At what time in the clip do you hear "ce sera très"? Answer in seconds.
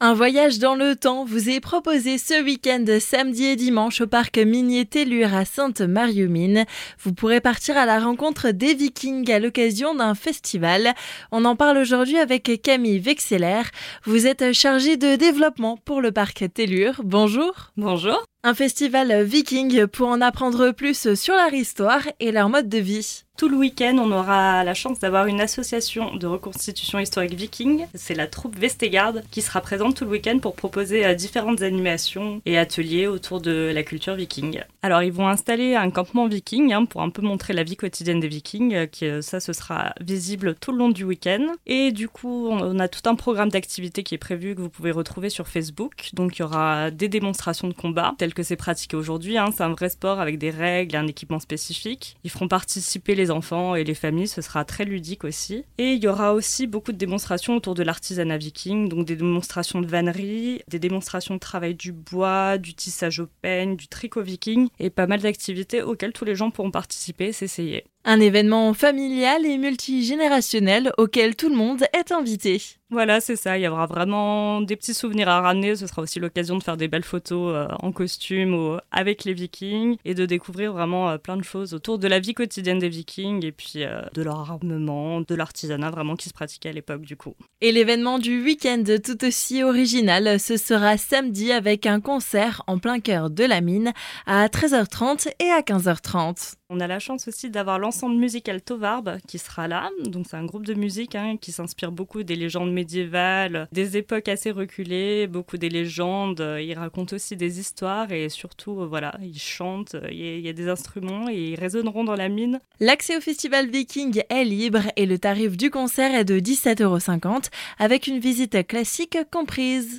54.28-54.84